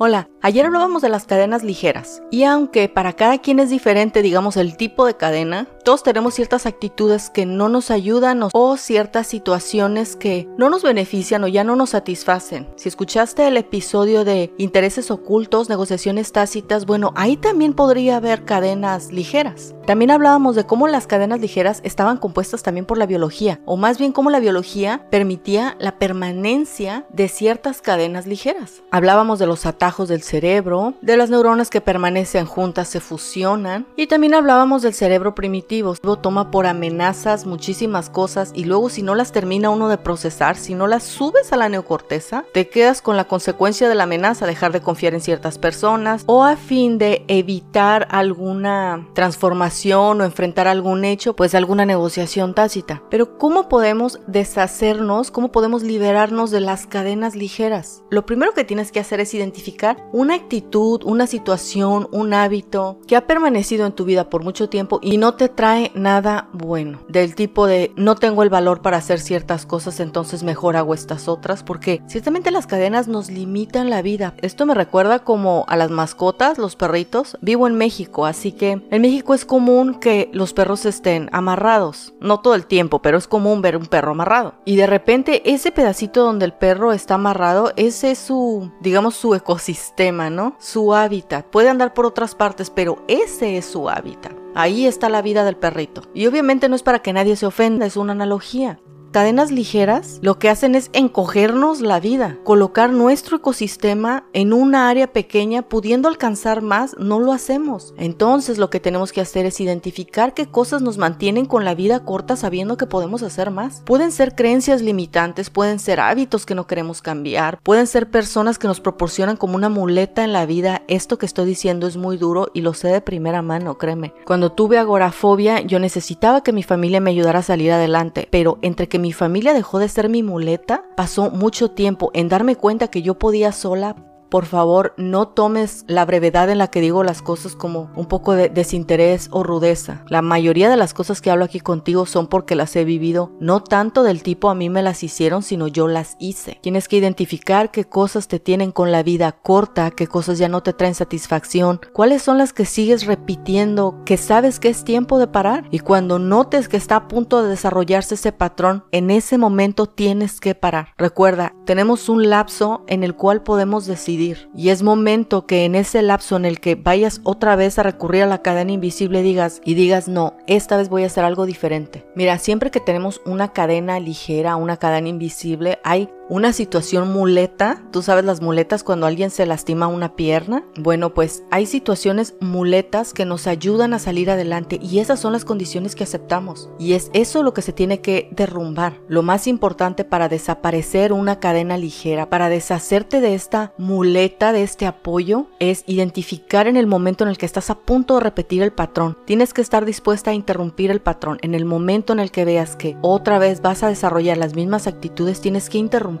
Hola, 0.00 0.28
ayer 0.42 0.64
hablábamos 0.64 1.02
de 1.02 1.08
las 1.08 1.26
cadenas 1.26 1.64
ligeras 1.64 2.22
y 2.30 2.44
aunque 2.44 2.88
para 2.88 3.14
cada 3.14 3.38
quien 3.38 3.58
es 3.58 3.68
diferente, 3.68 4.22
digamos, 4.22 4.56
el 4.56 4.76
tipo 4.76 5.04
de 5.04 5.16
cadena, 5.16 5.66
todos 5.88 6.02
tenemos 6.02 6.34
ciertas 6.34 6.66
actitudes 6.66 7.30
que 7.30 7.46
no 7.46 7.70
nos 7.70 7.90
ayudan 7.90 8.42
o 8.52 8.76
ciertas 8.76 9.26
situaciones 9.26 10.16
que 10.16 10.46
no 10.58 10.68
nos 10.68 10.82
benefician 10.82 11.42
o 11.44 11.48
ya 11.48 11.64
no 11.64 11.76
nos 11.76 11.88
satisfacen. 11.90 12.68
Si 12.76 12.90
escuchaste 12.90 13.48
el 13.48 13.56
episodio 13.56 14.26
de 14.26 14.52
intereses 14.58 15.10
ocultos, 15.10 15.70
negociaciones 15.70 16.30
tácitas, 16.30 16.84
bueno, 16.84 17.14
ahí 17.16 17.38
también 17.38 17.72
podría 17.72 18.18
haber 18.18 18.44
cadenas 18.44 19.12
ligeras. 19.12 19.74
También 19.86 20.10
hablábamos 20.10 20.56
de 20.56 20.66
cómo 20.66 20.86
las 20.88 21.06
cadenas 21.06 21.40
ligeras 21.40 21.80
estaban 21.82 22.18
compuestas 22.18 22.62
también 22.62 22.84
por 22.84 22.98
la 22.98 23.06
biología, 23.06 23.58
o 23.64 23.78
más 23.78 23.96
bien 23.96 24.12
cómo 24.12 24.28
la 24.28 24.40
biología 24.40 25.06
permitía 25.10 25.74
la 25.80 25.98
permanencia 25.98 27.06
de 27.10 27.28
ciertas 27.28 27.80
cadenas 27.80 28.26
ligeras. 28.26 28.82
Hablábamos 28.90 29.38
de 29.38 29.46
los 29.46 29.64
atajos 29.64 30.10
del 30.10 30.20
cerebro, 30.20 30.92
de 31.00 31.16
las 31.16 31.30
neuronas 31.30 31.70
que 31.70 31.80
permanecen 31.80 32.44
juntas 32.44 32.88
se 32.88 33.00
fusionan, 33.00 33.86
y 33.96 34.08
también 34.08 34.34
hablábamos 34.34 34.82
del 34.82 34.92
cerebro 34.92 35.34
primitivo. 35.34 35.77
Luego 35.82 36.18
toma 36.20 36.50
por 36.50 36.66
amenazas 36.66 37.46
muchísimas 37.46 38.10
cosas 38.10 38.52
y 38.54 38.64
luego 38.64 38.88
si 38.88 39.02
no 39.02 39.14
las 39.14 39.32
termina 39.32 39.70
uno 39.70 39.88
de 39.88 39.98
procesar, 39.98 40.56
si 40.56 40.74
no 40.74 40.86
las 40.86 41.04
subes 41.04 41.52
a 41.52 41.56
la 41.56 41.68
neocorteza, 41.68 42.44
te 42.52 42.68
quedas 42.68 43.02
con 43.02 43.16
la 43.16 43.26
consecuencia 43.26 43.88
de 43.88 43.94
la 43.94 44.04
amenaza, 44.04 44.46
dejar 44.46 44.72
de 44.72 44.80
confiar 44.80 45.14
en 45.14 45.20
ciertas 45.20 45.58
personas 45.58 46.24
o 46.26 46.44
a 46.44 46.56
fin 46.56 46.98
de 46.98 47.24
evitar 47.28 48.08
alguna 48.10 49.08
transformación 49.14 50.20
o 50.20 50.24
enfrentar 50.24 50.68
algún 50.68 51.04
hecho, 51.04 51.34
pues 51.34 51.54
alguna 51.54 51.86
negociación 51.86 52.54
tácita. 52.54 53.02
Pero 53.10 53.38
¿cómo 53.38 53.68
podemos 53.68 54.20
deshacernos, 54.26 55.30
cómo 55.30 55.52
podemos 55.52 55.82
liberarnos 55.82 56.50
de 56.50 56.60
las 56.60 56.86
cadenas 56.86 57.36
ligeras? 57.36 58.02
Lo 58.10 58.26
primero 58.26 58.52
que 58.52 58.64
tienes 58.64 58.92
que 58.92 59.00
hacer 59.00 59.20
es 59.20 59.34
identificar 59.34 60.08
una 60.12 60.34
actitud, 60.34 61.02
una 61.04 61.26
situación, 61.26 62.08
un 62.12 62.34
hábito 62.34 62.98
que 63.06 63.16
ha 63.16 63.26
permanecido 63.26 63.86
en 63.86 63.92
tu 63.92 64.04
vida 64.04 64.30
por 64.30 64.42
mucho 64.42 64.68
tiempo 64.68 64.98
y 65.02 65.18
no 65.18 65.34
te 65.34 65.48
trae 65.48 65.67
nada 65.94 66.48
bueno. 66.52 67.00
Del 67.08 67.34
tipo 67.34 67.66
de 67.66 67.92
no 67.96 68.14
tengo 68.14 68.42
el 68.42 68.50
valor 68.50 68.82
para 68.82 68.96
hacer 68.96 69.20
ciertas 69.20 69.66
cosas, 69.66 70.00
entonces 70.00 70.42
mejor 70.42 70.76
hago 70.76 70.94
estas 70.94 71.28
otras, 71.28 71.62
porque 71.62 72.02
ciertamente 72.06 72.50
las 72.50 72.66
cadenas 72.66 73.08
nos 73.08 73.30
limitan 73.30 73.90
la 73.90 74.02
vida. 74.02 74.34
Esto 74.38 74.66
me 74.66 74.74
recuerda 74.74 75.20
como 75.20 75.64
a 75.68 75.76
las 75.76 75.90
mascotas, 75.90 76.58
los 76.58 76.76
perritos. 76.76 77.36
Vivo 77.40 77.66
en 77.66 77.76
México, 77.76 78.26
así 78.26 78.52
que 78.52 78.82
en 78.90 79.02
México 79.02 79.34
es 79.34 79.44
como 79.44 79.68
que 80.00 80.30
los 80.32 80.54
perros 80.54 80.86
estén 80.86 81.28
amarrados. 81.32 82.14
No 82.20 82.40
todo 82.40 82.54
el 82.54 82.66
tiempo, 82.66 83.00
pero 83.00 83.18
es 83.18 83.28
común 83.28 83.62
ver 83.62 83.76
un 83.76 83.86
perro 83.86 84.12
amarrado. 84.12 84.54
Y 84.64 84.76
de 84.76 84.86
repente 84.86 85.42
ese 85.44 85.70
pedacito 85.70 86.24
donde 86.24 86.46
el 86.46 86.52
perro 86.52 86.92
está 86.92 87.14
amarrado, 87.14 87.72
ese 87.76 88.12
es 88.12 88.18
su, 88.18 88.72
digamos, 88.80 89.14
su 89.14 89.34
ecosistema, 89.34 90.30
¿no? 90.30 90.56
Su 90.58 90.94
hábitat. 90.94 91.46
Puede 91.46 91.68
andar 91.68 91.94
por 91.94 92.06
otras 92.06 92.34
partes, 92.34 92.70
pero 92.70 93.04
ese 93.08 93.58
es 93.58 93.66
su 93.66 93.88
hábitat. 93.88 94.37
Ahí 94.58 94.86
está 94.86 95.08
la 95.08 95.22
vida 95.22 95.44
del 95.44 95.54
perrito. 95.54 96.02
Y 96.14 96.26
obviamente 96.26 96.68
no 96.68 96.74
es 96.74 96.82
para 96.82 96.98
que 96.98 97.12
nadie 97.12 97.36
se 97.36 97.46
ofenda, 97.46 97.86
es 97.86 97.96
una 97.96 98.10
analogía. 98.10 98.80
Cadenas 99.10 99.50
ligeras 99.50 100.18
lo 100.20 100.38
que 100.38 100.50
hacen 100.50 100.74
es 100.74 100.90
encogernos 100.92 101.80
la 101.80 101.98
vida, 101.98 102.36
colocar 102.44 102.90
nuestro 102.90 103.38
ecosistema 103.38 104.24
en 104.34 104.52
una 104.52 104.90
área 104.90 105.12
pequeña 105.12 105.62
pudiendo 105.62 106.08
alcanzar 106.08 106.60
más, 106.60 106.94
no 106.98 107.18
lo 107.18 107.32
hacemos. 107.32 107.94
Entonces 107.96 108.58
lo 108.58 108.68
que 108.68 108.80
tenemos 108.80 109.12
que 109.12 109.22
hacer 109.22 109.46
es 109.46 109.60
identificar 109.60 110.34
qué 110.34 110.46
cosas 110.46 110.82
nos 110.82 110.98
mantienen 110.98 111.46
con 111.46 111.64
la 111.64 111.74
vida 111.74 112.04
corta 112.04 112.36
sabiendo 112.36 112.76
que 112.76 112.86
podemos 112.86 113.22
hacer 113.22 113.50
más. 113.50 113.82
Pueden 113.86 114.12
ser 114.12 114.34
creencias 114.34 114.82
limitantes, 114.82 115.48
pueden 115.48 115.78
ser 115.78 116.00
hábitos 116.00 116.44
que 116.44 116.54
no 116.54 116.66
queremos 116.66 117.00
cambiar, 117.00 117.60
pueden 117.62 117.86
ser 117.86 118.10
personas 118.10 118.58
que 118.58 118.68
nos 118.68 118.80
proporcionan 118.80 119.38
como 119.38 119.56
una 119.56 119.70
muleta 119.70 120.22
en 120.22 120.34
la 120.34 120.44
vida. 120.44 120.82
Esto 120.86 121.16
que 121.16 121.26
estoy 121.26 121.46
diciendo 121.46 121.86
es 121.86 121.96
muy 121.96 122.18
duro 122.18 122.50
y 122.52 122.60
lo 122.60 122.74
sé 122.74 122.88
de 122.88 123.00
primera 123.00 123.40
mano, 123.40 123.78
créeme. 123.78 124.12
Cuando 124.26 124.52
tuve 124.52 124.76
agorafobia 124.76 125.62
yo 125.62 125.78
necesitaba 125.78 126.42
que 126.42 126.52
mi 126.52 126.62
familia 126.62 127.00
me 127.00 127.10
ayudara 127.10 127.38
a 127.38 127.42
salir 127.42 127.72
adelante, 127.72 128.28
pero 128.30 128.58
entre 128.60 128.86
que 128.86 128.97
mi 128.98 129.12
familia 129.12 129.54
dejó 129.54 129.78
de 129.78 129.88
ser 129.88 130.08
mi 130.08 130.22
muleta, 130.22 130.84
pasó 130.96 131.30
mucho 131.30 131.70
tiempo 131.70 132.10
en 132.14 132.28
darme 132.28 132.56
cuenta 132.56 132.88
que 132.88 133.02
yo 133.02 133.18
podía 133.18 133.52
sola 133.52 133.96
por 134.28 134.44
favor, 134.44 134.92
no 134.96 135.28
tomes 135.28 135.84
la 135.86 136.04
brevedad 136.04 136.50
en 136.50 136.58
la 136.58 136.68
que 136.68 136.80
digo 136.80 137.02
las 137.02 137.22
cosas 137.22 137.56
como 137.56 137.90
un 137.96 138.06
poco 138.06 138.34
de 138.34 138.48
desinterés 138.48 139.28
o 139.30 139.42
rudeza. 139.42 140.04
La 140.08 140.22
mayoría 140.22 140.68
de 140.68 140.76
las 140.76 140.92
cosas 140.92 141.20
que 141.20 141.30
hablo 141.30 141.44
aquí 141.44 141.60
contigo 141.60 142.04
son 142.04 142.26
porque 142.26 142.54
las 142.54 142.76
he 142.76 142.84
vivido, 142.84 143.32
no 143.40 143.62
tanto 143.62 144.02
del 144.02 144.22
tipo 144.22 144.50
a 144.50 144.54
mí 144.54 144.68
me 144.68 144.82
las 144.82 145.02
hicieron, 145.02 145.42
sino 145.42 145.66
yo 145.66 145.88
las 145.88 146.16
hice. 146.18 146.58
Tienes 146.62 146.88
que 146.88 146.96
identificar 146.96 147.70
qué 147.70 147.84
cosas 147.84 148.28
te 148.28 148.38
tienen 148.38 148.70
con 148.70 148.92
la 148.92 149.02
vida 149.02 149.32
corta, 149.32 149.90
qué 149.90 150.06
cosas 150.06 150.38
ya 150.38 150.48
no 150.48 150.62
te 150.62 150.74
traen 150.74 150.94
satisfacción, 150.94 151.80
cuáles 151.92 152.22
son 152.22 152.36
las 152.36 152.52
que 152.52 152.66
sigues 152.66 153.06
repitiendo, 153.06 154.02
que 154.04 154.16
sabes 154.18 154.60
que 154.60 154.68
es 154.68 154.84
tiempo 154.84 155.18
de 155.18 155.28
parar. 155.28 155.64
Y 155.70 155.78
cuando 155.78 156.18
notes 156.18 156.68
que 156.68 156.76
está 156.76 156.96
a 156.96 157.08
punto 157.08 157.42
de 157.42 157.48
desarrollarse 157.48 158.14
ese 158.14 158.32
patrón, 158.32 158.84
en 158.92 159.10
ese 159.10 159.38
momento 159.38 159.86
tienes 159.86 160.40
que 160.40 160.54
parar. 160.54 160.88
Recuerda, 160.98 161.54
tenemos 161.64 162.08
un 162.08 162.28
lapso 162.28 162.84
en 162.88 163.04
el 163.04 163.14
cual 163.14 163.42
podemos 163.42 163.86
decidir 163.86 164.17
y 164.54 164.70
es 164.70 164.82
momento 164.82 165.46
que 165.46 165.64
en 165.64 165.74
ese 165.74 166.02
lapso 166.02 166.36
en 166.36 166.44
el 166.44 166.60
que 166.60 166.74
vayas 166.74 167.20
otra 167.24 167.56
vez 167.56 167.78
a 167.78 167.82
recurrir 167.82 168.24
a 168.24 168.26
la 168.26 168.42
cadena 168.42 168.72
invisible 168.72 169.22
digas 169.22 169.60
y 169.64 169.74
digas 169.74 170.08
no, 170.08 170.36
esta 170.46 170.76
vez 170.76 170.88
voy 170.88 171.04
a 171.04 171.06
hacer 171.06 171.24
algo 171.24 171.46
diferente. 171.46 172.04
Mira, 172.14 172.38
siempre 172.38 172.70
que 172.70 172.80
tenemos 172.80 173.20
una 173.24 173.52
cadena 173.52 174.00
ligera, 174.00 174.56
una 174.56 174.76
cadena 174.76 175.08
invisible, 175.08 175.78
hay 175.84 176.08
una 176.28 176.52
situación 176.52 177.12
muleta. 177.12 177.82
Tú 177.90 178.02
sabes 178.02 178.24
las 178.24 178.40
muletas 178.40 178.84
cuando 178.84 179.06
alguien 179.06 179.30
se 179.30 179.46
lastima 179.46 179.86
una 179.86 180.14
pierna. 180.14 180.64
Bueno, 180.76 181.14
pues 181.14 181.42
hay 181.50 181.66
situaciones 181.66 182.34
muletas 182.40 183.12
que 183.12 183.24
nos 183.24 183.46
ayudan 183.46 183.94
a 183.94 183.98
salir 183.98 184.30
adelante 184.30 184.78
y 184.82 184.98
esas 184.98 185.20
son 185.20 185.32
las 185.32 185.44
condiciones 185.44 185.94
que 185.94 186.04
aceptamos. 186.04 186.68
Y 186.78 186.92
es 186.92 187.10
eso 187.14 187.42
lo 187.42 187.54
que 187.54 187.62
se 187.62 187.72
tiene 187.72 188.00
que 188.00 188.28
derrumbar. 188.32 188.94
Lo 189.08 189.22
más 189.22 189.46
importante 189.46 190.04
para 190.04 190.28
desaparecer 190.28 191.12
una 191.12 191.40
cadena 191.40 191.78
ligera, 191.78 192.28
para 192.28 192.48
deshacerte 192.48 193.20
de 193.20 193.34
esta 193.34 193.72
muleta, 193.78 194.52
de 194.52 194.62
este 194.62 194.86
apoyo, 194.86 195.46
es 195.58 195.84
identificar 195.86 196.66
en 196.66 196.76
el 196.76 196.86
momento 196.86 197.24
en 197.24 197.30
el 197.30 197.38
que 197.38 197.46
estás 197.46 197.70
a 197.70 197.78
punto 197.78 198.14
de 198.14 198.20
repetir 198.20 198.62
el 198.62 198.72
patrón. 198.72 199.16
Tienes 199.24 199.54
que 199.54 199.62
estar 199.62 199.84
dispuesta 199.84 200.30
a 200.30 200.34
interrumpir 200.34 200.90
el 200.90 201.00
patrón. 201.00 201.38
En 201.42 201.54
el 201.54 201.64
momento 201.64 202.12
en 202.12 202.20
el 202.20 202.30
que 202.30 202.44
veas 202.44 202.76
que 202.76 202.96
otra 203.00 203.38
vez 203.38 203.62
vas 203.62 203.82
a 203.82 203.88
desarrollar 203.88 204.36
las 204.36 204.54
mismas 204.54 204.86
actitudes, 204.86 205.40
tienes 205.40 205.70
que 205.70 205.78
interrumpir 205.78 206.17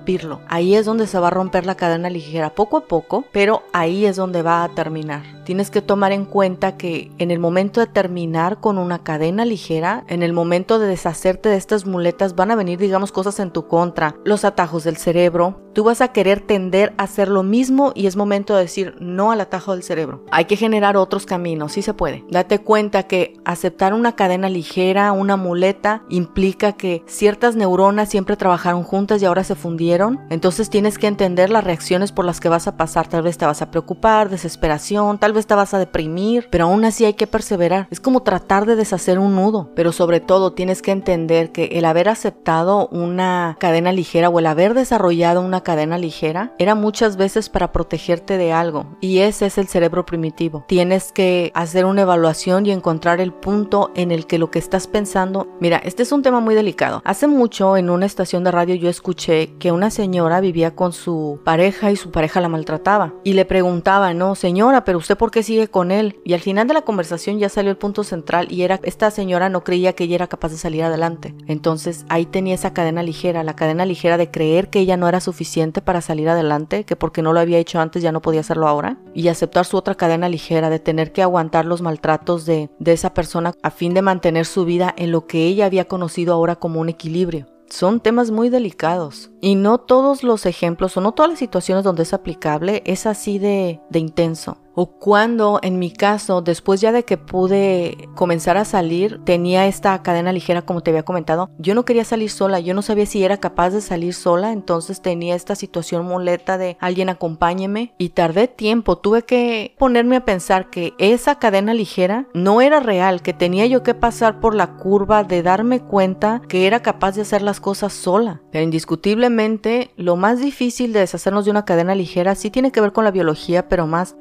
Ahí 0.48 0.74
es 0.74 0.86
donde 0.86 1.06
se 1.06 1.18
va 1.18 1.28
a 1.28 1.30
romper 1.30 1.66
la 1.66 1.76
cadena 1.76 2.10
ligera 2.10 2.54
poco 2.54 2.76
a 2.78 2.84
poco, 2.84 3.24
pero 3.32 3.62
ahí 3.72 4.06
es 4.06 4.16
donde 4.16 4.42
va 4.42 4.64
a 4.64 4.68
terminar. 4.68 5.37
Tienes 5.48 5.70
que 5.70 5.80
tomar 5.80 6.12
en 6.12 6.26
cuenta 6.26 6.76
que 6.76 7.10
en 7.16 7.30
el 7.30 7.38
momento 7.38 7.80
de 7.80 7.86
terminar 7.86 8.60
con 8.60 8.76
una 8.76 9.02
cadena 9.02 9.46
ligera, 9.46 10.04
en 10.06 10.22
el 10.22 10.34
momento 10.34 10.78
de 10.78 10.88
deshacerte 10.88 11.48
de 11.48 11.56
estas 11.56 11.86
muletas, 11.86 12.36
van 12.36 12.50
a 12.50 12.54
venir, 12.54 12.78
digamos, 12.78 13.12
cosas 13.12 13.40
en 13.40 13.50
tu 13.50 13.66
contra, 13.66 14.14
los 14.24 14.44
atajos 14.44 14.84
del 14.84 14.98
cerebro. 14.98 15.62
Tú 15.72 15.84
vas 15.84 16.02
a 16.02 16.08
querer 16.08 16.40
tender 16.40 16.92
a 16.98 17.04
hacer 17.04 17.28
lo 17.28 17.42
mismo 17.42 17.92
y 17.94 18.08
es 18.08 18.16
momento 18.16 18.54
de 18.54 18.62
decir 18.62 18.96
no 19.00 19.30
al 19.30 19.40
atajo 19.40 19.72
del 19.72 19.82
cerebro. 19.82 20.22
Hay 20.30 20.44
que 20.44 20.56
generar 20.56 20.98
otros 20.98 21.24
caminos, 21.24 21.72
sí 21.72 21.80
se 21.80 21.94
puede. 21.94 22.24
Date 22.28 22.58
cuenta 22.58 23.04
que 23.04 23.34
aceptar 23.46 23.94
una 23.94 24.16
cadena 24.16 24.50
ligera, 24.50 25.12
una 25.12 25.36
muleta, 25.36 26.02
implica 26.10 26.72
que 26.72 27.04
ciertas 27.06 27.56
neuronas 27.56 28.10
siempre 28.10 28.36
trabajaron 28.36 28.82
juntas 28.82 29.22
y 29.22 29.24
ahora 29.24 29.44
se 29.44 29.54
fundieron 29.54 30.20
entonces 30.30 30.70
tienes 30.70 30.98
que 30.98 31.06
entender 31.06 31.50
las 31.50 31.64
reacciones 31.64 32.12
por 32.12 32.24
las 32.24 32.40
que 32.40 32.48
vas 32.48 32.66
a 32.66 32.76
pasar. 32.76 33.08
Tal 33.08 33.22
vez 33.22 33.38
te 33.38 33.46
vas 33.46 33.62
a 33.62 33.70
preocupar, 33.70 34.28
desesperación, 34.28 35.18
tal 35.18 35.32
vez 35.32 35.37
te 35.46 35.54
vas 35.54 35.74
a 35.74 35.78
deprimir, 35.78 36.48
pero 36.50 36.64
aún 36.64 36.84
así 36.84 37.04
hay 37.04 37.14
que 37.14 37.26
perseverar. 37.26 37.86
Es 37.90 38.00
como 38.00 38.22
tratar 38.22 38.66
de 38.66 38.76
deshacer 38.76 39.18
un 39.18 39.36
nudo, 39.36 39.70
pero 39.74 39.92
sobre 39.92 40.20
todo 40.20 40.52
tienes 40.52 40.82
que 40.82 40.92
entender 40.92 41.52
que 41.52 41.66
el 41.72 41.84
haber 41.84 42.08
aceptado 42.08 42.88
una 42.88 43.56
cadena 43.60 43.92
ligera 43.92 44.28
o 44.28 44.38
el 44.38 44.46
haber 44.46 44.74
desarrollado 44.74 45.40
una 45.40 45.62
cadena 45.62 45.98
ligera 45.98 46.54
era 46.58 46.74
muchas 46.74 47.16
veces 47.16 47.48
para 47.48 47.72
protegerte 47.72 48.38
de 48.38 48.52
algo 48.52 48.96
y 49.00 49.18
ese 49.18 49.46
es 49.46 49.58
el 49.58 49.68
cerebro 49.68 50.04
primitivo. 50.04 50.64
Tienes 50.68 51.12
que 51.12 51.50
hacer 51.54 51.84
una 51.84 52.02
evaluación 52.02 52.66
y 52.66 52.72
encontrar 52.72 53.20
el 53.20 53.32
punto 53.32 53.90
en 53.94 54.10
el 54.10 54.26
que 54.26 54.38
lo 54.38 54.50
que 54.50 54.58
estás 54.58 54.86
pensando, 54.86 55.48
mira, 55.60 55.78
este 55.78 56.02
es 56.02 56.12
un 56.12 56.22
tema 56.22 56.40
muy 56.40 56.54
delicado. 56.54 57.02
Hace 57.04 57.26
mucho 57.26 57.76
en 57.76 57.90
una 57.90 58.06
estación 58.06 58.44
de 58.44 58.50
radio 58.50 58.74
yo 58.74 58.88
escuché 58.88 59.56
que 59.58 59.72
una 59.72 59.90
señora 59.90 60.40
vivía 60.40 60.74
con 60.74 60.92
su 60.92 61.40
pareja 61.44 61.90
y 61.90 61.96
su 61.96 62.10
pareja 62.10 62.40
la 62.40 62.48
maltrataba. 62.48 63.14
Y 63.24 63.34
le 63.34 63.44
preguntaba, 63.44 64.14
no, 64.14 64.34
señora, 64.34 64.84
pero 64.84 64.98
usted 64.98 65.16
por 65.16 65.27
qué 65.30 65.42
sigue 65.42 65.68
con 65.68 65.90
él? 65.90 66.20
Y 66.24 66.34
al 66.34 66.40
final 66.40 66.68
de 66.68 66.74
la 66.74 66.82
conversación 66.82 67.38
ya 67.38 67.48
salió 67.48 67.70
el 67.70 67.76
punto 67.76 68.04
central 68.04 68.48
y 68.50 68.62
era, 68.62 68.80
esta 68.82 69.10
señora 69.10 69.48
no 69.48 69.64
creía 69.64 69.92
que 69.92 70.04
ella 70.04 70.16
era 70.16 70.26
capaz 70.26 70.50
de 70.50 70.58
salir 70.58 70.82
adelante. 70.82 71.34
Entonces 71.46 72.04
ahí 72.08 72.26
tenía 72.26 72.54
esa 72.54 72.72
cadena 72.72 73.02
ligera, 73.02 73.42
la 73.42 73.56
cadena 73.56 73.86
ligera 73.86 74.16
de 74.16 74.30
creer 74.30 74.70
que 74.70 74.80
ella 74.80 74.96
no 74.96 75.08
era 75.08 75.20
suficiente 75.20 75.82
para 75.82 76.00
salir 76.00 76.28
adelante, 76.28 76.84
que 76.84 76.96
porque 76.96 77.22
no 77.22 77.32
lo 77.32 77.40
había 77.40 77.58
hecho 77.58 77.80
antes 77.80 78.02
ya 78.02 78.12
no 78.12 78.22
podía 78.22 78.40
hacerlo 78.40 78.68
ahora. 78.68 78.98
Y 79.14 79.28
aceptar 79.28 79.64
su 79.64 79.76
otra 79.76 79.94
cadena 79.94 80.28
ligera 80.28 80.70
de 80.70 80.78
tener 80.78 81.12
que 81.12 81.22
aguantar 81.22 81.64
los 81.64 81.82
maltratos 81.82 82.46
de, 82.46 82.70
de 82.78 82.92
esa 82.92 83.14
persona 83.14 83.52
a 83.62 83.70
fin 83.70 83.94
de 83.94 84.02
mantener 84.02 84.46
su 84.46 84.64
vida 84.64 84.94
en 84.96 85.12
lo 85.12 85.26
que 85.26 85.44
ella 85.46 85.66
había 85.66 85.86
conocido 85.86 86.34
ahora 86.34 86.56
como 86.56 86.80
un 86.80 86.88
equilibrio. 86.88 87.46
son 87.68 88.00
temas 88.00 88.30
muy 88.30 88.48
delicados 88.48 89.30
y 89.40 89.54
no 89.54 89.78
todos 89.78 90.22
los 90.22 90.46
ejemplos 90.46 90.96
o 90.96 91.00
no 91.00 91.12
todas 91.12 91.30
las 91.30 91.38
situaciones 91.38 91.84
donde 91.84 92.02
es 92.02 92.14
aplicable 92.14 92.82
es 92.86 93.04
así 93.06 93.38
de, 93.38 93.80
de 93.90 93.98
intenso 93.98 94.56
o 94.80 94.86
cuando 94.86 95.58
en 95.64 95.80
mi 95.80 95.90
caso, 95.90 96.40
después 96.40 96.80
ya 96.80 96.92
de 96.92 97.04
que 97.04 97.16
pude 97.16 98.08
comenzar 98.14 98.56
a 98.56 98.64
salir, 98.64 99.20
tenía 99.24 99.66
esta 99.66 100.00
cadena 100.04 100.32
ligera 100.32 100.62
como 100.62 100.82
te 100.82 100.92
había 100.92 101.02
comentado, 101.02 101.50
yo 101.58 101.74
no 101.74 101.84
quería 101.84 102.04
salir 102.04 102.30
sola, 102.30 102.60
yo 102.60 102.74
no 102.74 102.82
sabía 102.82 103.04
si 103.04 103.24
era 103.24 103.38
capaz 103.38 103.70
de 103.70 103.80
salir 103.80 104.14
sola, 104.14 104.52
entonces 104.52 105.02
tenía 105.02 105.34
esta 105.34 105.56
situación 105.56 106.06
moleta 106.06 106.58
de 106.58 106.76
alguien 106.78 107.08
acompáñeme 107.08 107.92
y 107.98 108.10
tardé 108.10 108.46
tiempo, 108.46 108.98
tuve 108.98 109.24
que 109.24 109.74
ponerme 109.80 110.14
a 110.14 110.24
pensar 110.24 110.70
que 110.70 110.94
esa 110.98 111.40
cadena 111.40 111.74
ligera 111.74 112.28
no 112.32 112.60
era 112.60 112.78
real, 112.78 113.20
que 113.20 113.32
tenía 113.32 113.66
yo 113.66 113.82
que 113.82 113.94
pasar 113.94 114.38
por 114.38 114.54
la 114.54 114.76
curva 114.76 115.24
de 115.24 115.42
darme 115.42 115.80
cuenta 115.80 116.40
que 116.48 116.68
era 116.68 116.82
capaz 116.82 117.16
de 117.16 117.22
hacer 117.22 117.42
las 117.42 117.58
cosas 117.58 117.92
sola. 117.92 118.42
Pero 118.52 118.62
indiscutiblemente 118.62 119.90
lo 119.96 120.14
más 120.14 120.38
difícil 120.38 120.92
de 120.92 121.00
deshacernos 121.00 121.46
de 121.46 121.50
una 121.50 121.64
cadena 121.64 121.96
ligera 121.96 122.36
sí 122.36 122.48
tiene 122.50 122.70
que 122.70 122.80
ver 122.80 122.92
con 122.92 123.02
la 123.02 123.10
biología, 123.10 123.68
pero 123.68 123.88
más 123.88 124.14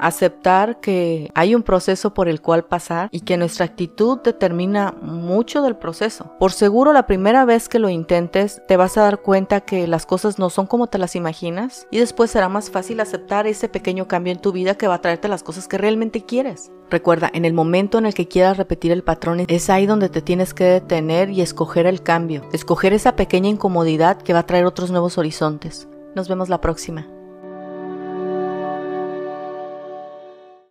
que 0.80 1.30
hay 1.36 1.56
un 1.56 1.64
proceso 1.64 2.14
por 2.14 2.30
el 2.30 2.42
cual 2.42 2.64
pasar 2.64 3.10
y 3.12 3.22
que 3.22 3.36
nuestra 3.36 3.66
actitud 3.66 4.20
determina 4.24 4.96
mucho 5.02 5.62
del 5.62 5.76
proceso. 5.76 6.32
Por 6.40 6.54
seguro 6.54 6.94
la 6.94 7.06
primera 7.06 7.44
vez 7.44 7.68
que 7.68 7.80
lo 7.80 7.90
intentes 7.90 8.62
te 8.66 8.78
vas 8.78 8.98
a 8.98 9.02
dar 9.02 9.22
cuenta 9.22 9.62
que 9.62 9.88
las 9.88 10.06
cosas 10.06 10.40
no 10.40 10.50
son 10.50 10.66
como 10.66 10.88
te 10.88 11.00
las 11.00 11.18
imaginas 11.18 11.86
y 11.92 12.00
después 12.00 12.32
será 12.32 12.48
más 12.48 12.72
fácil 12.72 13.02
aceptar 13.02 13.46
ese 13.46 13.68
pequeño 13.68 14.08
cambio 14.08 14.32
en 14.32 14.40
tu 14.40 14.54
vida 14.54 14.76
que 14.76 14.88
va 14.88 14.96
a 14.96 15.02
traerte 15.02 15.28
las 15.28 15.44
cosas 15.44 15.68
que 15.68 15.78
realmente 15.78 16.24
quieres. 16.24 16.72
Recuerda, 16.90 17.30
en 17.34 17.44
el 17.44 17.54
momento 17.54 17.98
en 17.98 18.06
el 18.06 18.14
que 18.14 18.30
quieras 18.30 18.56
repetir 18.56 18.94
el 18.94 19.04
patrón, 19.04 19.44
es 19.48 19.70
ahí 19.70 19.86
donde 19.86 20.08
te 20.08 20.22
tienes 20.22 20.54
que 20.54 20.64
detener 20.64 21.30
y 21.30 21.42
escoger 21.42 21.86
el 21.86 22.02
cambio, 22.02 22.44
escoger 22.54 22.94
esa 22.94 23.18
pequeña 23.18 23.50
incomodidad 23.50 24.22
que 24.22 24.32
va 24.32 24.40
a 24.40 24.46
traer 24.46 24.66
otros 24.66 24.92
nuevos 24.92 25.18
horizontes. 25.18 25.90
Nos 26.16 26.30
vemos 26.30 26.48
la 26.48 26.62
próxima. 26.62 27.17